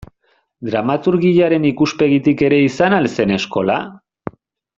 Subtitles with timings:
[0.69, 3.79] Dramaturgiaren ikuspegitik ere izan al zen eskola?